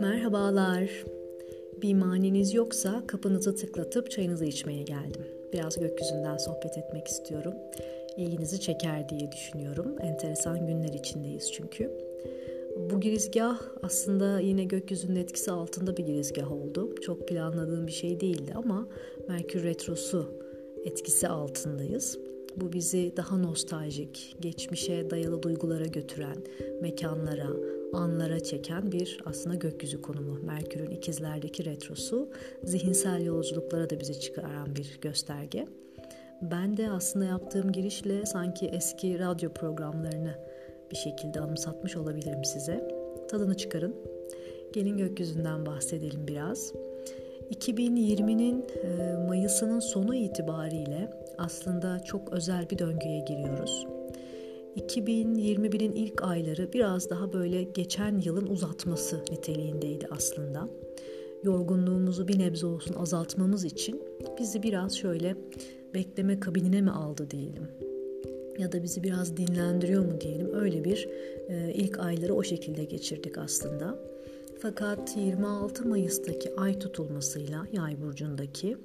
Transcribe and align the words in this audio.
Merhabalar. 0.00 1.04
Bir 1.82 1.94
maniniz 1.94 2.54
yoksa 2.54 3.02
kapınızı 3.06 3.54
tıklatıp 3.54 4.10
çayınızı 4.10 4.44
içmeye 4.44 4.82
geldim. 4.82 5.26
Biraz 5.52 5.80
gökyüzünden 5.80 6.36
sohbet 6.36 6.78
etmek 6.78 7.08
istiyorum. 7.08 7.54
İlginizi 8.16 8.60
çeker 8.60 9.08
diye 9.08 9.32
düşünüyorum. 9.32 9.96
Enteresan 10.00 10.66
günler 10.66 10.92
içindeyiz 10.94 11.52
çünkü. 11.52 11.90
Bu 12.90 13.00
girizgah 13.00 13.60
aslında 13.82 14.40
yine 14.40 14.64
gökyüzünün 14.64 15.16
etkisi 15.16 15.50
altında 15.50 15.96
bir 15.96 16.04
girizgah 16.04 16.52
oldu. 16.52 16.94
Çok 17.00 17.28
planladığım 17.28 17.86
bir 17.86 17.92
şey 17.92 18.20
değildi 18.20 18.52
ama 18.54 18.88
Merkür 19.28 19.64
Retrosu 19.64 20.34
etkisi 20.84 21.28
altındayız. 21.28 22.18
Bu 22.56 22.72
bizi 22.72 23.12
daha 23.16 23.36
nostaljik, 23.38 24.36
geçmişe 24.40 25.10
dayalı 25.10 25.42
duygulara 25.42 25.86
götüren, 25.86 26.36
mekanlara, 26.80 27.48
anlara 27.92 28.40
çeken 28.40 28.92
bir 28.92 29.18
aslında 29.24 29.54
gökyüzü 29.54 30.02
konumu. 30.02 30.38
Merkür'ün 30.46 30.90
ikizlerdeki 30.90 31.64
retrosu 31.64 32.28
zihinsel 32.64 33.24
yolculuklara 33.24 33.90
da 33.90 34.00
bizi 34.00 34.20
çıkaran 34.20 34.76
bir 34.76 34.98
gösterge. 35.02 35.66
Ben 36.42 36.76
de 36.76 36.90
aslında 36.90 37.24
yaptığım 37.24 37.72
girişle 37.72 38.26
sanki 38.26 38.66
eski 38.66 39.18
radyo 39.18 39.52
programlarını 39.52 40.34
bir 40.90 40.96
şekilde 40.96 41.40
anımsatmış 41.40 41.96
olabilirim 41.96 42.44
size. 42.44 42.88
Tadını 43.28 43.56
çıkarın. 43.56 43.96
Gelin 44.72 44.96
gökyüzünden 44.96 45.66
bahsedelim 45.66 46.28
biraz. 46.28 46.72
2020'nin 47.50 48.64
e, 48.84 49.16
Mayıs'ının 49.28 49.80
sonu 49.80 50.14
itibariyle 50.14 51.10
aslında 51.38 52.00
çok 52.04 52.32
özel 52.32 52.70
bir 52.70 52.78
döngüye 52.78 53.20
giriyoruz. 53.20 53.86
2021'in 54.76 55.92
ilk 55.92 56.22
ayları 56.22 56.72
biraz 56.72 57.10
daha 57.10 57.32
böyle 57.32 57.62
geçen 57.62 58.18
yılın 58.18 58.46
uzatması 58.46 59.20
niteliğindeydi 59.30 60.08
aslında. 60.10 60.68
Yorgunluğumuzu 61.42 62.28
bir 62.28 62.38
nebze 62.38 62.66
olsun 62.66 62.94
azaltmamız 62.94 63.64
için 63.64 64.02
bizi 64.38 64.62
biraz 64.62 64.96
şöyle 64.96 65.36
bekleme 65.94 66.40
kabinine 66.40 66.80
mi 66.80 66.90
aldı 66.90 67.30
diyelim 67.30 67.68
ya 68.58 68.72
da 68.72 68.82
bizi 68.82 69.02
biraz 69.02 69.36
dinlendiriyor 69.36 70.04
mu 70.04 70.20
diyelim 70.20 70.54
öyle 70.54 70.84
bir 70.84 71.08
e, 71.48 71.72
ilk 71.74 71.98
ayları 71.98 72.34
o 72.34 72.42
şekilde 72.42 72.84
geçirdik 72.84 73.38
aslında. 73.38 73.98
Fakat 74.66 75.16
26 75.16 75.88
Mayıs'taki 75.88 76.56
ay 76.56 76.78
tutulmasıyla 76.78 77.66
yay 77.72 78.00
burcundaki 78.00 78.76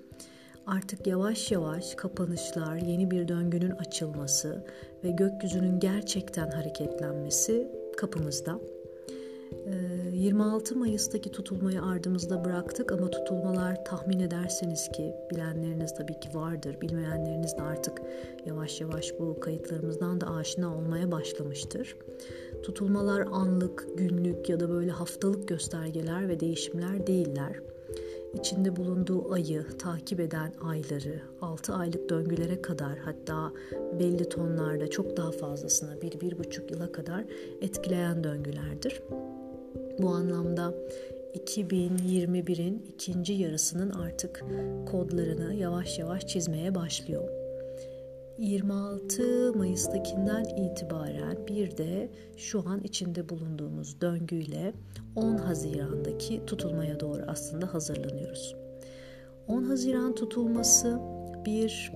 artık 0.67 1.07
yavaş 1.07 1.51
yavaş 1.51 1.95
kapanışlar, 1.95 2.75
yeni 2.75 3.11
bir 3.11 3.27
döngünün 3.27 3.71
açılması 3.71 4.65
ve 5.03 5.11
gökyüzünün 5.11 5.79
gerçekten 5.79 6.51
hareketlenmesi 6.51 7.71
kapımızda. 7.97 8.59
26 10.13 10.75
Mayıs'taki 10.75 11.31
tutulmayı 11.31 11.81
ardımızda 11.81 12.45
bıraktık 12.45 12.91
ama 12.91 13.09
tutulmalar 13.11 13.85
tahmin 13.85 14.19
ederseniz 14.19 14.89
ki 14.89 15.13
bilenleriniz 15.31 15.95
tabii 15.95 16.19
ki 16.19 16.29
vardır. 16.33 16.81
Bilmeyenleriniz 16.81 17.57
de 17.57 17.61
artık 17.61 18.01
yavaş 18.45 18.81
yavaş 18.81 19.13
bu 19.19 19.39
kayıtlarımızdan 19.39 20.21
da 20.21 20.27
aşina 20.27 20.75
olmaya 20.77 21.11
başlamıştır. 21.11 21.95
Tutulmalar 22.63 23.27
anlık, 23.31 23.87
günlük 23.97 24.49
ya 24.49 24.59
da 24.59 24.69
böyle 24.69 24.91
haftalık 24.91 25.47
göstergeler 25.47 26.29
ve 26.29 26.39
değişimler 26.39 27.07
değiller 27.07 27.61
içinde 28.33 28.75
bulunduğu 28.75 29.31
ayı 29.31 29.65
takip 29.79 30.19
eden 30.19 30.53
ayları, 30.61 31.21
6 31.41 31.73
aylık 31.73 32.09
döngülere 32.09 32.61
kadar 32.61 32.97
hatta 32.97 33.51
belli 33.99 34.29
tonlarda 34.29 34.89
çok 34.89 35.17
daha 35.17 35.31
fazlasına 35.31 35.95
1-1,5 35.95 36.73
yıla 36.73 36.91
kadar 36.91 37.25
etkileyen 37.61 38.23
döngülerdir. 38.23 39.01
Bu 39.99 40.09
anlamda 40.09 40.73
2021'in 41.35 42.85
ikinci 42.93 43.33
yarısının 43.33 43.89
artık 43.89 44.45
kodlarını 44.91 45.53
yavaş 45.53 45.99
yavaş 45.99 46.27
çizmeye 46.27 46.75
başlıyor. 46.75 47.40
26 48.41 49.53
Mayıs'takinden 49.53 50.43
itibaren 50.43 51.47
bir 51.47 51.77
de 51.77 52.11
şu 52.37 52.69
an 52.69 52.81
içinde 52.83 53.29
bulunduğumuz 53.29 54.01
döngüyle 54.01 54.73
10 55.15 55.35
Haziran'daki 55.35 56.45
tutulmaya 56.45 56.99
doğru 56.99 57.21
aslında 57.27 57.73
hazırlanıyoruz. 57.73 58.55
10 59.47 59.63
Haziran 59.63 60.15
tutulması 60.15 60.99
bir 61.45 61.91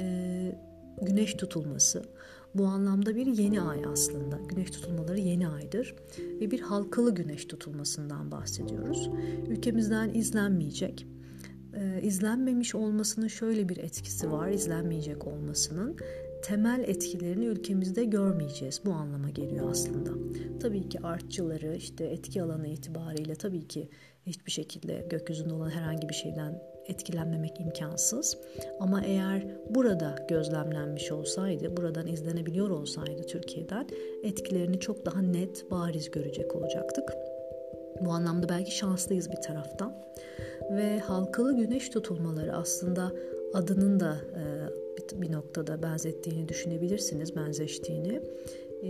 e, 0.00 0.58
güneş 1.02 1.34
tutulması. 1.34 2.02
Bu 2.54 2.64
anlamda 2.64 3.16
bir 3.16 3.26
yeni 3.26 3.60
ay 3.60 3.82
aslında. 3.92 4.38
Güneş 4.48 4.70
tutulmaları 4.70 5.20
yeni 5.20 5.48
aydır 5.48 5.94
ve 6.18 6.50
bir 6.50 6.60
halkalı 6.60 7.14
güneş 7.14 7.44
tutulmasından 7.44 8.30
bahsediyoruz. 8.30 9.10
Ülkemizden 9.48 10.14
izlenmeyecek. 10.14 11.06
Ee, 11.76 12.02
izlenmemiş 12.02 12.74
olmasının 12.74 13.28
şöyle 13.28 13.68
bir 13.68 13.76
etkisi 13.76 14.32
var, 14.32 14.48
izlenmeyecek 14.48 15.26
olmasının 15.26 15.96
temel 16.42 16.84
etkilerini 16.86 17.44
ülkemizde 17.44 18.04
görmeyeceğiz. 18.04 18.80
Bu 18.84 18.92
anlama 18.92 19.30
geliyor 19.30 19.70
aslında. 19.70 20.10
Tabii 20.60 20.88
ki 20.88 21.00
artçıları 21.00 21.76
işte 21.76 22.04
etki 22.04 22.42
alanı 22.42 22.68
itibariyle 22.68 23.34
tabii 23.34 23.68
ki 23.68 23.88
hiçbir 24.26 24.52
şekilde 24.52 25.06
gökyüzünde 25.10 25.54
olan 25.54 25.70
herhangi 25.70 26.08
bir 26.08 26.14
şeyden 26.14 26.62
etkilenmemek 26.86 27.60
imkansız. 27.60 28.38
Ama 28.80 29.04
eğer 29.04 29.46
burada 29.70 30.16
gözlemlenmiş 30.28 31.12
olsaydı, 31.12 31.76
buradan 31.76 32.06
izlenebiliyor 32.06 32.70
olsaydı 32.70 33.26
Türkiye'den 33.26 33.86
etkilerini 34.22 34.80
çok 34.80 35.06
daha 35.06 35.22
net, 35.22 35.70
bariz 35.70 36.10
görecek 36.10 36.56
olacaktık. 36.56 37.14
Bu 38.00 38.10
anlamda 38.10 38.48
belki 38.48 38.76
şanslıyız 38.76 39.30
bir 39.30 39.36
taraftan. 39.36 39.94
Ve 40.70 40.98
halkalı 40.98 41.56
güneş 41.56 41.88
tutulmaları 41.88 42.52
aslında 42.52 43.12
adının 43.54 44.00
da 44.00 44.16
e, 44.36 44.42
bir 45.20 45.32
noktada 45.32 45.82
benzettiğini 45.82 46.48
düşünebilirsiniz, 46.48 47.36
benzeştiğini. 47.36 48.20
E, 48.82 48.88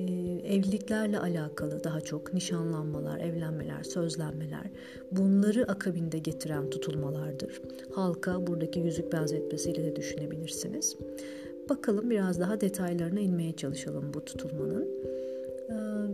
evliliklerle 0.55 1.19
alakalı 1.19 1.85
daha 1.85 2.01
çok 2.01 2.35
nişanlanmalar, 2.35 3.21
evlenmeler, 3.21 3.83
sözlenmeler 3.83 4.71
bunları 5.11 5.71
akabinde 5.71 6.19
getiren 6.19 6.71
tutulmalardır. 6.71 7.61
Halka 7.95 8.47
buradaki 8.47 8.81
yüzük 8.81 9.13
benzetmesiyle 9.13 9.85
de 9.85 9.97
düşünebilirsiniz. 9.97 10.97
Bakalım 11.69 12.11
biraz 12.11 12.41
daha 12.41 12.61
detaylarına 12.61 13.21
inmeye 13.21 13.53
çalışalım 13.53 14.15
bu 14.15 14.25
tutulmanın. 14.25 14.89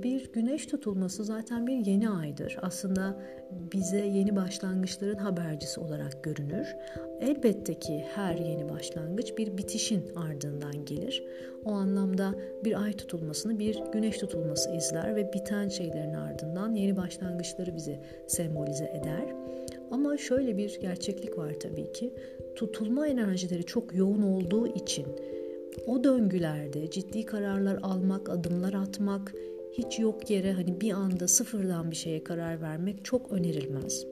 Bir 0.03 0.33
güneş 0.33 0.66
tutulması 0.66 1.25
zaten 1.25 1.66
bir 1.66 1.87
yeni 1.87 2.11
aydır. 2.11 2.59
Aslında 2.62 3.22
bize 3.72 4.06
yeni 4.06 4.37
başlangıçların 4.37 5.19
habercisi 5.19 5.81
olarak 5.81 6.25
görünür. 6.25 6.77
Elbette 7.21 7.75
ki 7.75 8.05
her 8.15 8.34
yeni 8.34 8.69
başlangıç 8.69 9.38
bir 9.38 9.56
bitişin 9.59 10.05
ardından 10.16 10.84
gelir. 10.84 11.25
O 11.65 11.72
anlamda 11.72 12.34
bir 12.65 12.83
ay 12.83 12.93
tutulmasını 12.93 13.59
bir 13.59 13.83
güneş 13.93 14.19
tutulması 14.19 14.71
izler 14.71 15.16
ve 15.16 15.33
biten 15.33 15.69
şeylerin 15.69 16.15
ardından 16.15 16.75
yeni 16.75 16.97
başlangıçları 16.97 17.77
bize 17.77 18.00
sembolize 18.27 18.84
eder. 18.84 19.34
Ama 19.91 20.17
şöyle 20.17 20.56
bir 20.56 20.81
gerçeklik 20.81 21.38
var 21.38 21.55
tabii 21.61 21.93
ki. 21.93 22.15
Tutulma 22.56 23.06
enerjileri 23.06 23.65
çok 23.65 23.94
yoğun 23.94 24.22
olduğu 24.22 24.67
için 24.67 25.06
o 25.87 26.05
döngülerde 26.05 26.91
ciddi 26.91 27.27
kararlar 27.27 27.78
almak, 27.82 28.28
adımlar 28.28 28.75
atmak, 28.75 29.34
hiç 29.72 29.98
yok 29.98 30.31
yere 30.31 30.53
hani 30.53 30.81
bir 30.81 30.92
anda 30.92 31.28
sıfırdan 31.28 31.91
bir 31.91 31.97
şeye 31.97 32.25
karar 32.25 32.62
vermek 32.62 33.04
çok 33.04 33.32
önerilmez. 33.32 34.06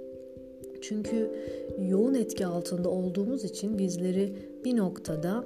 Çünkü 0.82 1.30
yoğun 1.78 2.14
etki 2.14 2.46
altında 2.46 2.88
olduğumuz 2.88 3.44
için 3.44 3.78
bizleri 3.78 4.32
bir 4.64 4.76
noktada 4.76 5.44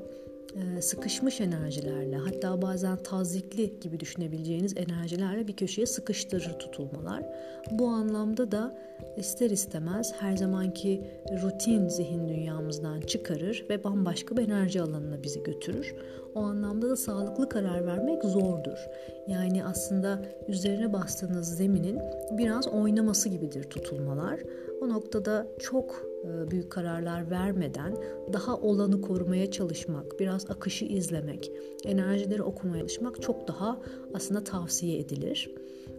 e, 0.56 0.82
sıkışmış 0.82 1.40
enerjilerle 1.40 2.16
hatta 2.16 2.62
bazen 2.62 2.96
tazikli 2.96 3.80
gibi 3.80 4.00
düşünebileceğiniz 4.00 4.76
enerjilerle 4.76 5.48
bir 5.48 5.56
köşeye 5.56 5.86
sıkıştırır 5.86 6.52
tutulmalar. 6.52 7.24
Bu 7.70 7.86
anlamda 7.86 8.52
da 8.52 8.78
ister 9.16 9.50
istemez 9.50 10.12
her 10.18 10.36
zamanki 10.36 11.04
rutin 11.42 11.88
zihin 11.88 12.28
dünyamızdan 12.28 13.00
çıkarır 13.00 13.66
ve 13.70 13.84
bambaşka 13.84 14.36
bir 14.36 14.42
enerji 14.42 14.82
alanına 14.82 15.22
bizi 15.22 15.42
götürür. 15.42 15.94
O 16.34 16.40
anlamda 16.40 16.90
da 16.90 16.96
sağlıklı 16.96 17.48
karar 17.48 17.86
vermek 17.86 18.24
zordur. 18.24 18.88
Yani 19.28 19.64
aslında 19.64 20.22
üzerine 20.48 20.92
bastığınız 20.92 21.56
zeminin 21.56 21.98
biraz 22.30 22.68
oynaması 22.68 23.28
gibidir 23.28 23.62
tutulmalar. 23.62 24.40
O 24.80 24.88
noktada 24.88 25.46
çok 25.58 26.06
e, 26.24 26.50
büyük 26.50 26.72
kararlar 26.72 27.30
vermeden 27.30 27.96
daha 28.32 28.56
olanı 28.56 29.00
korumaya 29.00 29.50
çalışmak, 29.50 30.20
biraz 30.20 30.50
akışı 30.50 30.84
izlemek, 30.84 31.52
enerjileri 31.84 32.42
okumaya 32.42 32.82
çalışmak 32.82 33.22
çok 33.22 33.48
daha 33.48 33.80
aslında 34.14 34.44
tavsiye 34.44 34.98
edilir. 34.98 35.50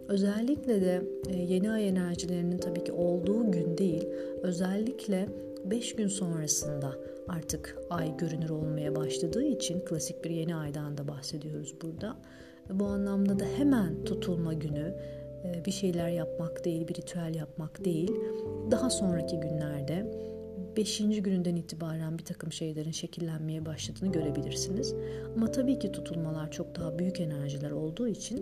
Özellikle 0.08 0.80
de 0.80 1.02
e, 1.28 1.36
yeni 1.36 1.70
ay 1.70 1.88
enerjilerinin 1.88 2.58
tabii 2.58 2.84
ki 2.84 2.92
olduğu 2.92 3.50
gün 3.50 3.78
değil, 3.78 4.08
özellikle 4.42 5.28
5 5.64 5.96
gün 5.96 6.08
sonrasında 6.08 6.92
artık 7.28 7.78
ay 7.90 8.16
görünür 8.16 8.50
olmaya 8.50 8.96
başladığı 8.96 9.44
için 9.44 9.80
klasik 9.80 10.24
bir 10.24 10.30
yeni 10.30 10.56
aydan 10.56 10.98
da 10.98 11.08
bahsediyoruz 11.08 11.74
burada. 11.82 12.16
Bu 12.70 12.84
anlamda 12.84 13.38
da 13.38 13.44
hemen 13.44 14.04
tutulma 14.04 14.52
günü 14.52 14.94
bir 15.66 15.70
şeyler 15.70 16.08
yapmak 16.08 16.64
değil, 16.64 16.88
bir 16.88 16.94
ritüel 16.94 17.34
yapmak 17.34 17.84
değil. 17.84 18.12
Daha 18.70 18.90
sonraki 18.90 19.40
günlerde 19.40 20.12
5. 20.76 20.98
gününden 20.98 21.56
itibaren 21.56 22.18
bir 22.18 22.24
takım 22.24 22.52
şeylerin 22.52 22.90
şekillenmeye 22.90 23.66
başladığını 23.66 24.12
görebilirsiniz. 24.12 24.94
Ama 25.36 25.52
tabii 25.52 25.78
ki 25.78 25.92
tutulmalar 25.92 26.50
çok 26.50 26.76
daha 26.76 26.98
büyük 26.98 27.20
enerjiler 27.20 27.70
olduğu 27.70 28.08
için 28.08 28.38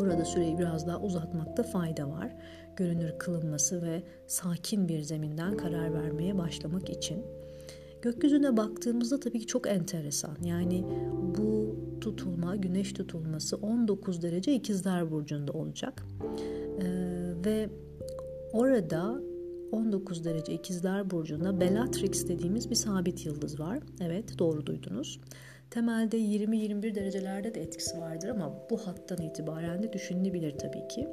burada 0.00 0.24
süreyi 0.24 0.58
biraz 0.58 0.86
daha 0.86 1.00
uzatmakta 1.00 1.62
fayda 1.62 2.10
var. 2.10 2.36
Görünür 2.76 3.18
kılınması 3.18 3.82
ve 3.82 4.02
sakin 4.26 4.88
bir 4.88 5.00
zeminden 5.00 5.56
karar 5.56 5.94
vermeye 5.94 6.38
başlamak 6.38 6.90
için. 6.90 7.24
Gökyüzüne 8.02 8.56
baktığımızda 8.56 9.20
tabii 9.20 9.38
ki 9.38 9.46
çok 9.46 9.68
enteresan. 9.68 10.36
Yani 10.44 10.84
bu 11.38 11.76
tutulma, 12.00 12.56
güneş 12.56 12.92
tutulması 12.92 13.56
19 13.56 14.22
derece 14.22 14.54
ikizler 14.54 15.10
burcunda 15.10 15.52
olacak. 15.52 16.02
Ee, 16.82 16.86
ve 17.44 17.68
orada 18.52 19.20
19 19.72 20.24
derece 20.24 20.52
ikizler 20.52 21.10
burcunda 21.10 21.60
Bellatrix 21.60 22.28
dediğimiz 22.28 22.70
bir 22.70 22.74
sabit 22.74 23.26
yıldız 23.26 23.60
var. 23.60 23.78
Evet 24.00 24.38
doğru 24.38 24.66
duydunuz. 24.66 25.20
Temelde 25.70 26.18
20-21 26.18 26.94
derecelerde 26.94 27.54
de 27.54 27.62
etkisi 27.62 27.98
vardır 27.98 28.28
ama 28.28 28.54
bu 28.70 28.78
hattan 28.78 29.26
itibaren 29.26 29.82
de 29.82 29.92
düşünülebilir 29.92 30.58
tabii 30.58 30.88
ki. 30.88 31.08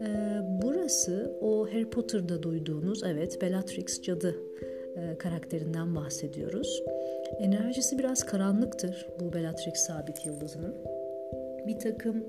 Ee, 0.00 0.40
burası 0.62 1.38
o 1.40 1.66
Harry 1.66 1.90
Potter'da 1.90 2.42
duyduğunuz 2.42 3.02
evet 3.02 3.42
Bellatrix 3.42 4.02
cadı 4.02 4.36
e, 4.96 5.18
karakterinden 5.18 5.94
bahsediyoruz. 5.94 6.82
Enerjisi 7.38 7.98
biraz 7.98 8.26
karanlıktır 8.26 9.06
bu 9.20 9.32
Bellatrix 9.32 9.74
sabit 9.74 10.26
yıldızının. 10.26 10.74
Bir 11.66 11.78
takım 11.78 12.24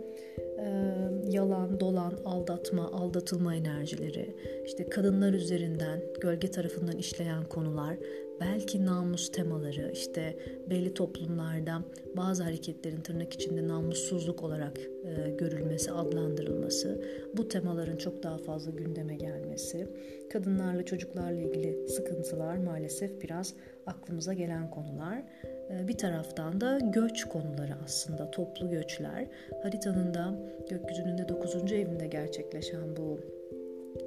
yalan, 1.29 1.79
dolan, 1.79 2.13
aldatma, 2.25 2.91
aldatılma 2.91 3.55
enerjileri, 3.55 4.35
işte 4.65 4.89
kadınlar 4.89 5.33
üzerinden, 5.33 6.01
gölge 6.21 6.51
tarafından 6.51 6.97
işleyen 6.97 7.43
konular, 7.43 7.97
belki 8.41 8.85
namus 8.85 9.31
temaları, 9.31 9.91
işte 9.93 10.37
belli 10.69 10.93
toplumlarda 10.93 11.81
bazı 12.17 12.43
hareketlerin 12.43 13.01
tırnak 13.01 13.33
içinde 13.33 13.67
namussuzluk 13.67 14.43
olarak 14.43 14.79
e, 14.79 15.29
görülmesi, 15.37 15.91
adlandırılması, 15.91 17.01
bu 17.37 17.47
temaların 17.47 17.97
çok 17.97 18.23
daha 18.23 18.37
fazla 18.37 18.71
gündeme 18.71 19.15
gelmesi, 19.15 19.87
kadınlarla, 20.33 20.85
çocuklarla 20.85 21.41
ilgili 21.41 21.87
sıkıntılar 21.87 22.57
maalesef 22.57 23.21
biraz 23.21 23.53
aklımıza 23.85 24.33
gelen 24.33 24.71
konular. 24.71 25.23
Ee, 25.69 25.87
bir 25.87 25.97
taraftan 25.97 26.61
da 26.61 26.79
göç 26.79 27.25
konuları 27.25 27.73
aslında 27.85 28.31
toplu 28.31 28.69
göçler. 28.69 29.27
Haritanın 29.63 30.13
da 30.13 30.35
gökyüzünün 30.69 31.17
de 31.17 31.29
9. 31.29 31.71
evinde 31.71 32.07
gerçekleşen 32.07 32.95
bu 32.97 33.19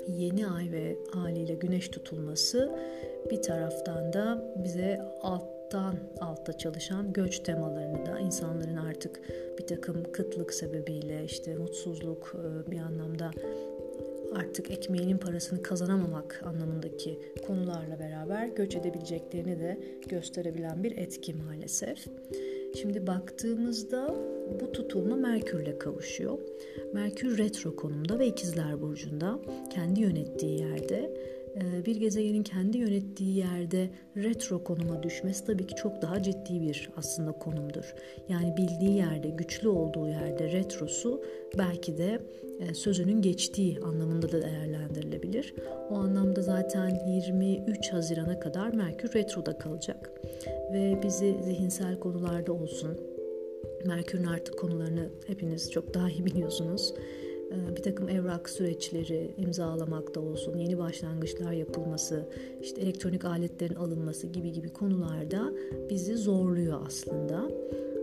yeni 0.07 0.47
ay 0.47 0.73
ve 0.73 0.97
haliyle 1.13 1.55
güneş 1.55 1.89
tutulması 1.89 2.71
bir 3.31 3.43
taraftan 3.43 4.13
da 4.13 4.55
bize 4.65 5.01
alttan 5.23 5.95
altta 6.21 6.53
çalışan 6.53 7.13
göç 7.13 7.39
temalarını 7.39 8.07
da 8.07 8.19
insanların 8.19 8.77
artık 8.77 9.21
bir 9.59 9.67
takım 9.67 10.13
kıtlık 10.13 10.55
sebebiyle 10.55 11.25
işte 11.25 11.55
mutsuzluk 11.55 12.35
e, 12.35 12.71
bir 12.71 12.79
anlamda 12.79 13.31
artık 14.35 14.71
ekmeğinin 14.71 15.19
parasını 15.19 15.63
kazanamamak 15.63 16.43
anlamındaki 16.45 17.19
konularla 17.47 17.99
beraber 17.99 18.49
göç 18.49 18.77
edebileceklerini 18.77 19.61
de 19.61 19.81
gösterebilen 20.09 20.85
bir 20.85 20.97
etki 20.97 21.35
maalesef. 21.35 22.07
Şimdi 22.81 23.07
baktığımızda 23.07 24.15
bu 24.61 24.73
tutulma 24.73 25.17
Merkür'le 25.17 25.79
kavuşuyor. 25.79 26.39
Merkür 26.93 27.39
retro 27.39 27.77
konumda 27.77 28.19
ve 28.19 28.27
ikizler 28.27 28.81
burcunda 28.81 29.39
kendi 29.71 30.01
yönettiği 30.01 30.61
yerde 30.61 31.11
bir 31.87 31.97
gezegenin 31.97 32.43
kendi 32.43 32.79
yönettiği 32.79 33.37
yerde 33.37 33.91
retro 34.17 34.65
konuma 34.65 35.03
düşmesi 35.03 35.45
tabii 35.45 35.67
ki 35.67 35.75
çok 35.75 36.03
daha 36.03 36.23
ciddi 36.23 36.61
bir 36.61 36.91
aslında 36.97 37.33
konumdur. 37.33 37.95
Yani 38.29 38.57
bildiği 38.57 38.97
yerde, 38.97 39.29
güçlü 39.29 39.69
olduğu 39.69 40.09
yerde 40.09 40.53
retrosu 40.53 41.23
belki 41.59 41.99
de 41.99 42.21
e, 42.61 42.75
sözünün 42.75 43.23
geçtiği 43.23 43.81
anlamında 43.81 44.33
da 44.33 44.43
değerlendirilebilir. 44.43 45.55
O 45.91 45.95
anlamda 45.95 46.43
zaten 46.43 47.01
23 47.07 47.93
Haziran'a 47.93 48.41
kadar 48.41 48.73
Merkür 48.75 49.15
retroda 49.15 49.59
kalacak 49.59 50.11
ve 50.73 51.01
bizi 51.03 51.37
zihinsel 51.45 51.99
konularda 51.99 52.53
olsun, 52.53 53.01
Merkür'ün 53.87 54.25
artık 54.25 54.59
konularını 54.59 55.09
hepiniz 55.27 55.71
çok 55.71 55.95
daha 55.95 56.11
iyi 56.11 56.27
biliyorsunuz 56.27 56.95
ee, 56.97 57.28
bir 57.77 57.83
takım 57.83 58.09
evrak 58.09 58.50
süreçleri 58.50 59.35
imzalamakta 59.37 60.21
olsun, 60.21 60.56
yeni 60.56 60.79
başlangıçlar 60.79 61.53
yapılması, 61.53 62.29
işte 62.62 62.81
elektronik 62.81 63.25
aletlerin 63.25 63.75
alınması 63.75 64.27
gibi 64.27 64.53
gibi 64.53 64.69
konularda 64.69 65.53
bizi 65.91 66.17
zorluyor 66.17 66.81
aslında. 66.87 67.50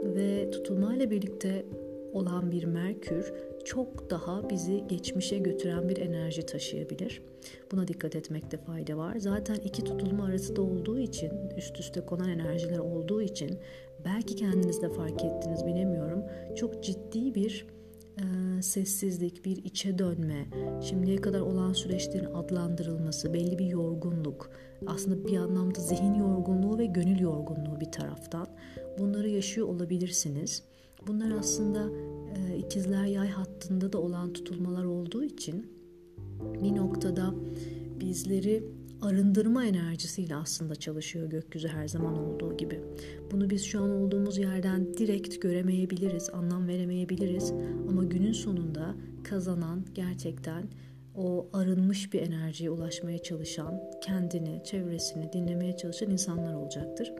Ve 0.03 0.51
tutulmayla 0.51 1.11
birlikte 1.11 1.65
olan 2.13 2.51
bir 2.51 2.63
Merkür 2.63 3.33
çok 3.65 4.09
daha 4.09 4.49
bizi 4.49 4.83
geçmişe 4.87 5.37
götüren 5.37 5.89
bir 5.89 5.97
enerji 5.97 6.45
taşıyabilir. 6.45 7.21
Buna 7.71 7.87
dikkat 7.87 8.15
etmekte 8.15 8.57
fayda 8.57 8.97
var. 8.97 9.15
Zaten 9.17 9.55
iki 9.55 9.83
tutulma 9.83 10.25
arası 10.25 10.55
da 10.55 10.61
olduğu 10.61 10.99
için, 10.99 11.31
üst 11.57 11.79
üste 11.79 12.01
konan 12.01 12.29
enerjiler 12.29 12.79
olduğu 12.79 13.21
için 13.21 13.57
belki 14.05 14.35
kendiniz 14.35 14.81
de 14.81 14.89
fark 14.89 15.23
ettiniz 15.23 15.65
bilemiyorum. 15.65 16.23
Çok 16.55 16.83
ciddi 16.83 17.35
bir 17.35 17.67
e, 18.17 18.61
sessizlik, 18.61 19.45
bir 19.45 19.57
içe 19.57 19.99
dönme, 19.99 20.45
şimdiye 20.81 21.17
kadar 21.17 21.39
olan 21.39 21.73
süreçlerin 21.73 22.33
adlandırılması, 22.33 23.33
belli 23.33 23.59
bir 23.59 23.65
yorgunluk, 23.65 24.49
aslında 24.87 25.27
bir 25.27 25.37
anlamda 25.37 25.81
zihin 25.81 26.13
yorgunluğu 26.13 26.77
ve 26.77 26.85
gönül 26.85 27.19
yorgunluğu 27.19 27.79
bir 27.79 27.91
taraftan 27.91 28.47
bunları 28.99 29.29
yaşıyor 29.29 29.67
olabilirsiniz. 29.67 30.63
Bunlar 31.07 31.31
aslında 31.39 31.89
e, 32.35 32.57
ikizler 32.57 33.05
yay 33.05 33.29
hattında 33.29 33.93
da 33.93 33.97
olan 33.97 34.33
tutulmalar 34.33 34.85
olduğu 34.85 35.23
için 35.23 35.67
bir 36.63 36.75
noktada 36.75 37.33
bizleri 37.99 38.63
arındırma 39.05 39.65
enerjisiyle 39.65 40.35
aslında 40.35 40.75
çalışıyor 40.75 41.29
gökyüzü 41.29 41.67
her 41.67 41.87
zaman 41.87 42.17
olduğu 42.19 42.57
gibi. 42.57 42.81
Bunu 43.31 43.49
biz 43.49 43.65
şu 43.65 43.81
an 43.81 43.89
olduğumuz 43.89 44.37
yerden 44.37 44.93
direkt 44.97 45.41
göremeyebiliriz, 45.41 46.29
anlam 46.29 46.67
veremeyebiliriz 46.67 47.53
ama 47.89 48.03
günün 48.03 48.31
sonunda 48.31 48.95
kazanan 49.23 49.85
gerçekten 49.93 50.63
o 51.17 51.47
arınmış 51.53 52.13
bir 52.13 52.21
enerjiye 52.21 52.69
ulaşmaya 52.69 53.17
çalışan, 53.17 53.81
kendini, 54.01 54.63
çevresini 54.63 55.33
dinlemeye 55.33 55.77
çalışan 55.77 56.09
insanlar 56.09 56.53
olacaktır. 56.53 57.13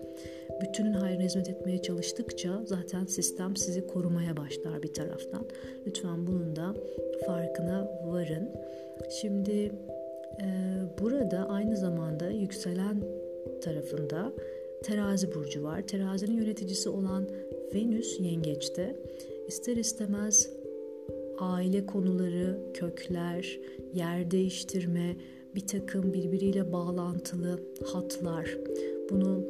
Bütünün 0.62 0.94
hayrına 0.94 1.24
hizmet 1.24 1.50
etmeye 1.50 1.82
çalıştıkça 1.82 2.62
zaten 2.66 3.06
sistem 3.06 3.56
sizi 3.56 3.88
korumaya 3.88 4.38
başlar 4.38 4.84
bir 4.84 4.94
taraftan. 4.94 5.48
Lütfen 5.88 6.28
bunun 6.28 6.56
da 6.56 6.74
farkına 7.26 7.90
varın. 8.06 8.50
Şimdi 9.22 9.72
burada 11.02 11.50
aynı 11.50 11.78
zamanda 11.78 12.30
yükselen 12.30 13.04
tarafında 13.62 14.34
terazi 14.84 15.36
burcu 15.36 15.64
var. 15.64 15.82
Terazinin 15.82 16.38
yöneticisi 16.38 16.90
olan 16.90 17.30
Venüs 17.74 18.20
yengeçte. 18.20 18.96
İster 19.48 19.78
istemez 19.78 20.50
aile 21.40 21.86
konuları, 21.86 22.60
kökler, 22.74 23.60
yer 23.94 24.32
değiştirme, 24.32 25.16
bir 25.56 25.68
takım 25.68 26.14
birbiriyle 26.14 26.72
bağlantılı 26.72 27.60
hatlar. 27.86 28.58
Bunu 29.10 29.46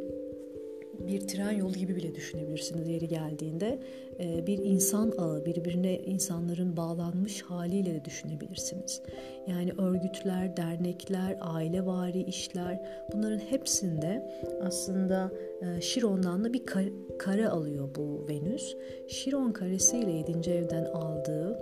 bir 1.07 1.27
tren 1.27 1.51
yolu 1.51 1.73
gibi 1.73 1.95
bile 1.95 2.15
düşünebilirsiniz 2.15 2.87
yeri 2.87 3.07
geldiğinde. 3.07 3.79
Ee, 4.19 4.47
bir 4.47 4.57
insan 4.57 5.13
ağı, 5.17 5.45
birbirine 5.45 5.99
insanların 5.99 6.77
bağlanmış 6.77 7.41
haliyle 7.41 7.93
de 7.93 8.05
düşünebilirsiniz. 8.05 9.01
Yani 9.47 9.71
örgütler, 9.77 10.57
dernekler, 10.57 11.37
ailevari 11.41 12.23
işler 12.23 12.81
bunların 13.13 13.39
hepsinde 13.39 14.31
aslında 14.61 15.31
e, 15.61 15.81
Şiron'dan 15.81 16.43
da 16.43 16.53
bir 16.53 16.63
kare 17.19 17.49
alıyor 17.49 17.89
bu 17.95 18.27
Venüs. 18.29 18.75
Şiron 19.07 19.51
karesiyle 19.51 20.11
7. 20.11 20.49
evden 20.49 20.85
aldığı 20.85 21.59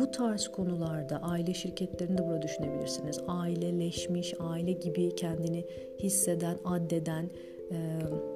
bu 0.00 0.10
tarz 0.10 0.48
konularda 0.48 1.22
aile 1.22 1.54
şirketlerini 1.54 2.18
de 2.18 2.26
burada 2.26 2.42
düşünebilirsiniz. 2.42 3.20
Aileleşmiş, 3.28 4.34
aile 4.40 4.72
gibi 4.72 5.14
kendini 5.14 5.64
hisseden, 5.98 6.58
addeden, 6.64 7.30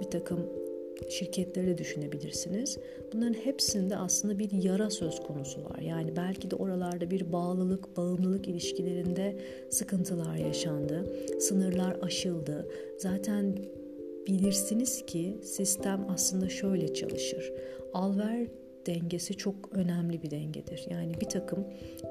bir 0.00 0.10
takım 0.10 0.40
şirketleri 1.08 1.66
de 1.66 1.78
düşünebilirsiniz. 1.78 2.78
Bunların 3.12 3.34
hepsinde 3.34 3.96
aslında 3.96 4.38
bir 4.38 4.50
yara 4.50 4.90
söz 4.90 5.22
konusu 5.22 5.64
var. 5.64 5.78
Yani 5.78 6.16
belki 6.16 6.50
de 6.50 6.56
oralarda 6.56 7.10
bir 7.10 7.32
bağlılık, 7.32 7.96
bağımlılık 7.96 8.48
ilişkilerinde 8.48 9.36
sıkıntılar 9.70 10.36
yaşandı, 10.36 11.06
sınırlar 11.40 11.96
aşıldı. 12.02 12.68
Zaten 12.98 13.56
bilirsiniz 14.26 15.06
ki 15.06 15.38
sistem 15.42 16.06
aslında 16.10 16.48
şöyle 16.48 16.94
çalışır. 16.94 17.52
Al 17.92 18.18
ver 18.18 18.46
dengesi 18.86 19.36
çok 19.36 19.54
önemli 19.72 20.22
bir 20.22 20.30
dengedir. 20.30 20.86
Yani 20.90 21.20
bir 21.20 21.28
takım 21.28 21.64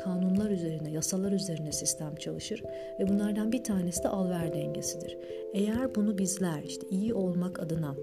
kanunlar 0.04 0.50
üzerine, 0.50 0.92
yasalar 0.92 1.32
üzerine 1.32 1.72
sistem 1.72 2.16
çalışır 2.16 2.64
ve 3.00 3.08
bunlardan 3.08 3.52
bir 3.52 3.64
tanesi 3.64 4.04
de 4.04 4.08
al-ver 4.08 4.54
dengesidir. 4.54 5.18
Eğer 5.54 5.96
bunu 5.96 6.18
bizler 6.18 6.64
işte 6.64 6.88
iyi 6.90 7.14
olmak 7.14 7.60
adına 7.60 7.96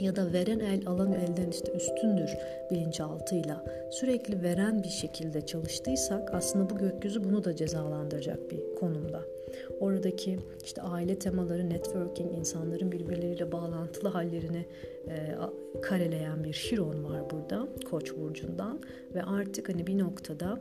ya 0.00 0.16
da 0.16 0.32
veren 0.32 0.60
el 0.60 0.86
alan 0.86 1.12
elden 1.12 1.50
işte 1.50 1.72
üstündür 1.72 2.30
bilinçaltıyla 2.70 3.64
sürekli 3.90 4.42
veren 4.42 4.82
bir 4.82 4.88
şekilde 4.88 5.46
çalıştıysak 5.46 6.34
aslında 6.34 6.70
bu 6.70 6.78
gökyüzü 6.78 7.24
bunu 7.24 7.44
da 7.44 7.56
cezalandıracak 7.56 8.50
bir 8.50 8.74
konumda. 8.74 9.33
Oradaki 9.80 10.38
işte 10.64 10.82
aile 10.82 11.18
temaları, 11.18 11.70
networking, 11.70 12.38
insanların 12.38 12.92
birbirleriyle 12.92 13.52
bağlantılı 13.52 14.08
hallerini 14.08 14.66
e, 15.08 15.34
kareleyen 15.82 16.44
bir 16.44 16.52
Şiron 16.52 17.04
var 17.04 17.30
burada 17.30 17.68
Koç 17.90 18.16
burcundan 18.16 18.80
ve 19.14 19.22
artık 19.22 19.68
hani 19.68 19.86
bir 19.86 19.98
noktada 19.98 20.60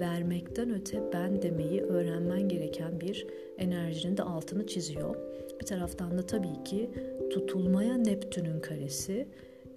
vermekten 0.00 0.74
öte 0.74 1.02
ben 1.12 1.42
demeyi 1.42 1.82
öğrenmen 1.82 2.48
gereken 2.48 3.00
bir 3.00 3.26
enerjinin 3.58 4.16
de 4.16 4.22
altını 4.22 4.66
çiziyor. 4.66 5.16
Bir 5.60 5.66
taraftan 5.66 6.18
da 6.18 6.22
tabii 6.22 6.64
ki 6.64 6.90
tutulmaya 7.30 7.96
Neptün'ün 7.96 8.60
karesi 8.60 9.26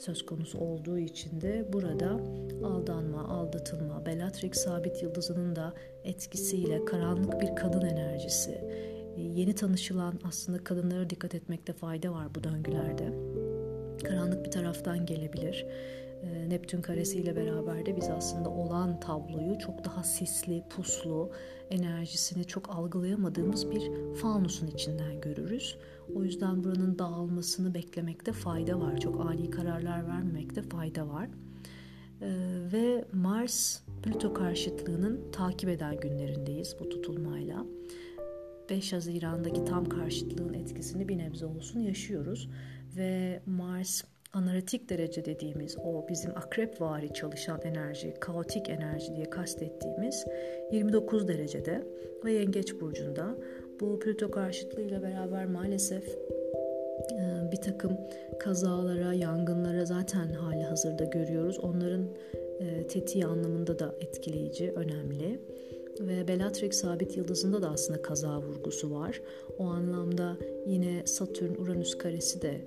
söz 0.04 0.26
konusu 0.26 0.60
olduğu 0.60 0.98
için 0.98 1.42
de 1.42 1.74
burada 1.74 2.20
aldanma, 2.64 3.28
aldatılma, 3.28 4.06
Bellatrix 4.06 4.54
sabit 4.54 5.04
yıldızının 5.04 5.56
da 5.56 5.74
etkisiyle 6.04 6.86
karanlık 6.86 7.42
bir 7.42 7.56
kadın 7.56 7.82
enerjisi, 7.82 8.52
e, 9.18 9.22
yeni 9.22 9.56
tanışılan 9.56 10.20
aslında 10.24 10.64
kadınlara 10.64 11.10
dikkat 11.10 11.36
etmekte 11.36 11.74
fayda 11.74 12.12
var 12.12 12.36
bu 12.36 12.44
döngülerde. 12.44 13.14
Karanlık 14.04 14.46
bir 14.46 14.52
taraftan 14.52 15.06
gelebilir. 15.06 15.66
E, 16.24 16.50
Neptün 16.50 16.82
karesiyle 16.82 17.36
beraber 17.36 17.86
de 17.86 17.98
biz 17.98 18.10
aslında 18.10 18.50
olan 18.50 19.00
tabloyu 19.00 19.60
çok 19.60 19.86
daha 19.86 20.04
sisli, 20.04 20.64
puslu, 20.70 21.32
enerjisini 21.70 22.46
çok 22.46 22.70
algılayamadığımız 22.70 23.72
bir 23.72 23.92
fanusun 24.16 24.68
içinden 24.68 25.22
görürüz. 25.22 25.78
O 26.16 26.24
yüzden 26.24 26.64
buranın 26.64 27.00
dağılmasını 27.00 27.74
beklemekte 27.74 28.32
fayda 28.32 28.80
var. 28.80 29.00
Çok 29.00 29.26
ani 29.26 29.50
kararlar 29.50 30.08
vermemekte 30.08 30.62
fayda 30.62 31.08
var. 31.10 31.30
Ee, 32.22 32.28
ve 32.74 33.06
Mars 33.14 33.82
Plüto 34.04 34.34
karşıtlığının 34.34 35.32
takip 35.32 35.70
eden 35.70 36.00
günlerindeyiz 36.00 36.76
bu 36.80 36.90
tutulmayla. 36.90 37.66
5 38.70 38.94
Haziran'daki 38.94 39.66
tam 39.66 39.86
karşıtlığın 39.86 40.54
etkisini 40.54 41.08
bir 41.10 41.18
nebze 41.18 41.46
olsun 41.46 41.80
yaşıyoruz 41.80 42.50
ve 42.96 43.42
Mars 43.46 44.04
analitik 44.34 44.90
derece 44.90 45.26
dediğimiz 45.26 45.78
o 45.84 46.08
bizim 46.10 46.32
akrep 46.38 46.82
vari 46.82 47.14
çalışan 47.14 47.62
enerji, 47.64 48.14
kaotik 48.20 48.70
enerji 48.70 49.16
diye 49.16 49.30
kastettiğimiz 49.30 50.26
29 50.72 51.28
derecede 51.28 51.84
ve 52.26 52.34
yengeç 52.34 52.82
burcunda 52.82 53.36
bu 53.80 54.00
Plüto 54.00 54.32
karşıtlığıyla 54.32 55.04
beraber 55.04 55.46
maalesef 55.46 56.08
e, 57.12 57.52
bir 57.52 57.62
takım 57.62 57.98
kazalara, 58.40 59.14
yangınlara 59.14 59.86
zaten 59.86 60.28
hali 60.28 60.64
hazırda 60.64 61.04
görüyoruz. 61.04 61.60
Onların 61.60 62.08
e, 62.60 62.88
tetiği 62.88 63.26
anlamında 63.26 63.80
da 63.80 63.96
etkileyici, 64.02 64.72
önemli. 64.72 65.40
Ve 66.00 66.28
Bellatrix 66.28 66.76
sabit 66.76 67.18
yıldızında 67.18 67.62
da 67.62 67.70
aslında 67.70 68.02
kaza 68.02 68.42
vurgusu 68.42 68.92
var. 68.92 69.22
O 69.58 69.64
anlamda 69.64 70.38
yine 70.68 71.04
Satürn-Uranüs 71.06 71.98
karesi 71.98 72.42
de 72.42 72.62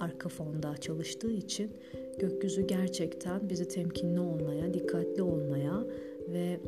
arka 0.00 0.28
fonda 0.28 0.76
çalıştığı 0.76 1.30
için 1.30 1.70
gökyüzü 2.18 2.66
gerçekten 2.66 3.50
bizi 3.50 3.68
temkinli 3.68 4.20
olmaya, 4.20 4.74
dikkatli 4.74 5.22
olmaya 5.22 5.84
ve 6.28 6.60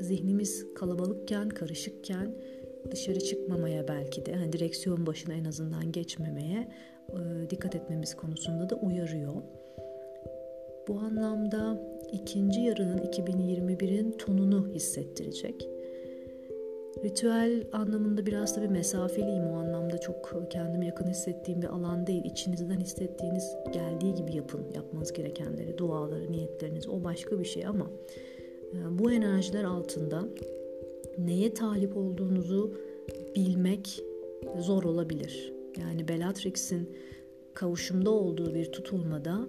zihnimiz 0.00 0.66
kalabalıkken, 0.74 1.48
karışıkken 1.48 2.34
dışarı 2.90 3.20
çıkmamaya 3.20 3.88
belki 3.88 4.26
de 4.26 4.34
hani 4.34 4.52
direksiyon 4.52 5.06
başına 5.06 5.34
en 5.34 5.44
azından 5.44 5.92
geçmemeye 5.92 6.68
e, 7.10 7.50
dikkat 7.50 7.74
etmemiz 7.74 8.16
konusunda 8.16 8.70
da 8.70 8.76
uyarıyor. 8.76 9.34
Bu 10.88 10.98
anlamda 10.98 11.80
ikinci 12.12 12.60
yarının 12.60 12.98
2021'in 12.98 14.12
tonunu 14.12 14.68
hissettirecek. 14.68 15.71
Ritüel 17.04 17.64
anlamında 17.72 18.26
biraz 18.26 18.56
da 18.56 18.62
bir 18.62 18.68
mesafeliyim 18.68 19.44
o 19.44 19.56
anlamda 19.56 19.98
çok 19.98 20.46
kendimi 20.50 20.86
yakın 20.86 21.06
hissettiğim 21.06 21.62
bir 21.62 21.66
alan 21.66 22.06
değil. 22.06 22.24
İçinizden 22.24 22.80
hissettiğiniz 22.80 23.56
geldiği 23.72 24.14
gibi 24.14 24.36
yapın 24.36 24.60
yapmanız 24.74 25.12
gerekenleri, 25.12 25.78
duaları, 25.78 26.32
niyetleriniz 26.32 26.88
o 26.88 27.04
başka 27.04 27.38
bir 27.38 27.44
şey 27.44 27.66
ama 27.66 27.90
e, 28.72 28.98
bu 28.98 29.12
enerjiler 29.12 29.64
altında 29.64 30.24
neye 31.18 31.54
talip 31.54 31.96
olduğunuzu 31.96 32.74
bilmek 33.36 34.02
zor 34.58 34.82
olabilir. 34.82 35.52
Yani 35.80 36.08
Bellatrix'in 36.08 36.90
kavuşumda 37.54 38.10
olduğu 38.10 38.54
bir 38.54 38.72
tutulmada 38.72 39.46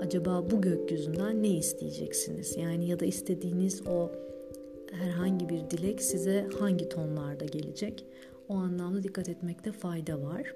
acaba 0.00 0.50
bu 0.50 0.60
gökyüzünden 0.60 1.42
ne 1.42 1.48
isteyeceksiniz? 1.48 2.56
Yani 2.56 2.88
ya 2.88 3.00
da 3.00 3.04
istediğiniz 3.04 3.86
o 3.86 4.10
herhangi 4.94 5.48
bir 5.48 5.70
dilek 5.70 6.02
size 6.02 6.46
hangi 6.58 6.88
tonlarda 6.88 7.44
gelecek? 7.44 8.06
O 8.48 8.54
anlamda 8.54 9.02
dikkat 9.02 9.28
etmekte 9.28 9.72
fayda 9.72 10.22
var. 10.22 10.54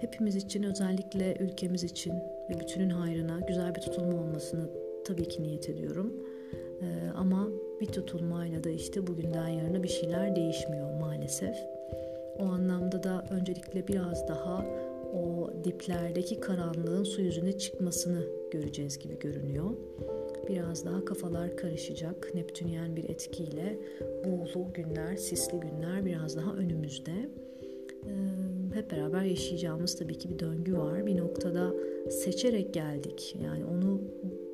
Hepimiz 0.00 0.36
için 0.36 0.62
özellikle 0.62 1.36
ülkemiz 1.40 1.84
için 1.84 2.12
ve 2.50 2.60
bütünün 2.60 2.90
hayrına 2.90 3.40
güzel 3.40 3.74
bir 3.74 3.80
tutulma 3.80 4.22
olmasını 4.22 4.70
tabii 5.06 5.28
ki 5.28 5.42
niyet 5.42 5.68
ediyorum. 5.68 6.12
Ee, 6.82 7.10
ama 7.16 7.48
bir 7.80 7.86
tutulmayla 7.86 8.64
da 8.64 8.70
işte 8.70 9.06
bugünden 9.06 9.48
yarına 9.48 9.82
bir 9.82 9.88
şeyler 9.88 10.36
değişmiyor 10.36 11.00
maalesef. 11.00 11.56
O 12.38 12.42
anlamda 12.42 13.02
da 13.02 13.24
öncelikle 13.30 13.88
biraz 13.88 14.28
daha 14.28 14.66
o 15.14 15.50
diplerdeki 15.64 16.40
karanlığın 16.40 17.04
su 17.04 17.20
yüzüne 17.20 17.58
çıkmasını 17.58 18.26
göreceğiz 18.50 18.98
gibi 18.98 19.18
görünüyor. 19.18 19.70
Biraz 20.48 20.84
daha 20.84 21.04
kafalar 21.04 21.56
karışacak. 21.56 22.34
Neptünyen 22.34 22.96
bir 22.96 23.08
etkiyle 23.08 23.78
buğulu 24.24 24.72
günler, 24.74 25.16
sisli 25.16 25.60
günler 25.60 26.04
biraz 26.04 26.36
daha 26.36 26.52
önümüzde. 26.52 27.12
Ee, 28.06 28.74
hep 28.74 28.90
beraber 28.90 29.22
yaşayacağımız 29.22 29.98
tabii 29.98 30.18
ki 30.18 30.30
bir 30.30 30.38
döngü 30.38 30.76
var. 30.78 31.06
Bir 31.06 31.16
noktada 31.16 31.74
seçerek 32.10 32.74
geldik. 32.74 33.36
Yani 33.44 33.64
onu 33.64 34.00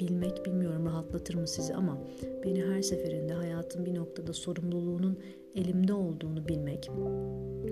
bilmek 0.01 0.47
bilmiyorum 0.47 0.87
rahatlatır 0.87 1.35
mı 1.35 1.47
sizi 1.47 1.75
ama 1.75 1.99
beni 2.45 2.65
her 2.65 2.83
seferinde 2.83 3.33
hayatın 3.33 3.87
bir 3.87 3.95
noktada 3.95 4.33
sorumluluğunun 4.33 5.19
elimde 5.55 5.93
olduğunu 5.95 6.49
bilmek 6.49 6.91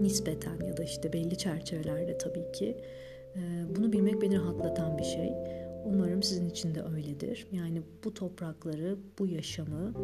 nispeten 0.00 0.66
ya 0.66 0.76
da 0.76 0.84
işte 0.84 1.12
belli 1.12 1.38
çerçevelerde 1.38 2.18
tabii 2.18 2.52
ki 2.52 2.76
e, 3.36 3.40
bunu 3.76 3.92
bilmek 3.92 4.22
beni 4.22 4.38
rahatlatan 4.38 4.98
bir 4.98 5.04
şey. 5.04 5.32
Umarım 5.84 6.22
sizin 6.22 6.48
için 6.48 6.74
de 6.74 6.82
öyledir. 6.82 7.46
Yani 7.52 7.82
bu 8.04 8.14
toprakları, 8.14 8.98
bu 9.18 9.26
yaşamı 9.26 9.94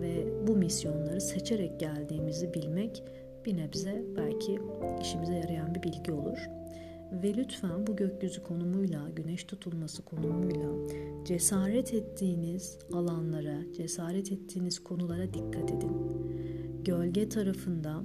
ve 0.00 0.46
bu 0.46 0.56
misyonları 0.56 1.20
seçerek 1.20 1.80
geldiğimizi 1.80 2.54
bilmek 2.54 3.02
bir 3.46 3.56
nebze 3.56 4.04
belki 4.16 4.58
işimize 5.00 5.34
yarayan 5.34 5.74
bir 5.74 5.82
bilgi 5.82 6.12
olur. 6.12 6.38
Ve 7.12 7.34
lütfen 7.34 7.86
bu 7.86 7.96
gökyüzü 7.96 8.42
konumuyla, 8.42 9.08
güneş 9.16 9.44
tutulması 9.44 10.02
konumuyla 10.02 10.68
cesaret 11.24 11.94
ettiğiniz 11.94 12.78
alanlara, 12.92 13.72
cesaret 13.76 14.32
ettiğiniz 14.32 14.84
konulara 14.84 15.34
dikkat 15.34 15.70
edin. 15.70 15.92
Gölge 16.84 17.28
tarafında 17.28 18.02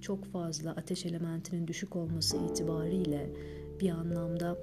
çok 0.00 0.24
fazla 0.24 0.70
ateş 0.70 1.06
elementinin 1.06 1.66
düşük 1.66 1.96
olması 1.96 2.36
itibariyle 2.36 3.30
bir 3.80 3.90
anlamda 3.90 4.58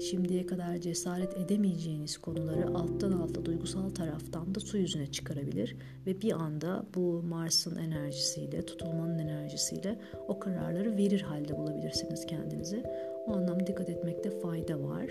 şimdiye 0.00 0.46
kadar 0.46 0.76
cesaret 0.76 1.36
edemeyeceğiniz 1.36 2.18
konuları 2.18 2.66
alttan 2.68 3.12
alta 3.12 3.44
duygusal 3.44 3.90
taraftan 3.90 4.54
da 4.54 4.60
su 4.60 4.78
yüzüne 4.78 5.06
çıkarabilir 5.06 5.76
ve 6.06 6.20
bir 6.20 6.32
anda 6.32 6.86
bu 6.94 7.22
Mars'ın 7.22 7.76
enerjisiyle, 7.76 8.62
tutulmanın 8.62 9.18
enerjisiyle 9.18 9.98
o 10.28 10.38
kararları 10.38 10.96
verir 10.96 11.20
halde 11.20 11.58
bulabilirsiniz 11.58 12.26
kendinizi. 12.26 12.82
O 13.26 13.32
anlamda 13.32 13.66
dikkat 13.66 13.90
etmekte 13.90 14.30
fayda 14.30 14.82
var. 14.82 15.06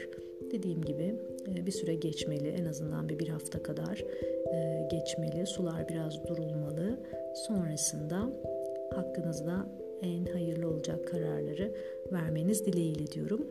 Dediğim 0.52 0.82
gibi 0.82 1.16
e, 1.48 1.66
bir 1.66 1.72
süre 1.72 1.96
geçmeli, 1.96 2.48
en 2.48 2.66
azından 2.66 3.10
bir 3.10 3.20
bir 3.20 3.28
hafta 3.28 3.64
kadar 3.64 4.04
e, 4.54 4.88
geçmeli. 4.92 5.46
Sular 5.46 5.90
biraz 5.90 6.28
durulmalı. 6.28 7.00
Sonrasında 7.48 8.30
hakkınızda 8.96 9.66
en 10.02 10.26
hayırlı 10.26 10.70
olacak 10.70 11.08
kararları 11.08 11.74
vermeniz 12.12 12.66
dileğiyle 12.66 13.08
diyorum. 13.08 13.48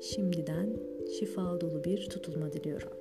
Şimdiden 0.00 0.76
şifa 1.18 1.60
dolu 1.60 1.84
bir 1.84 2.06
tutulma 2.10 2.52
diliyorum. 2.52 2.99